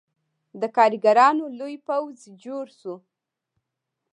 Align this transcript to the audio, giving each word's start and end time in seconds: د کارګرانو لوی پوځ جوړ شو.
د 0.61 0.63
کارګرانو 0.77 1.45
لوی 1.59 1.75
پوځ 1.87 2.17
جوړ 2.43 2.65
شو. 2.79 2.95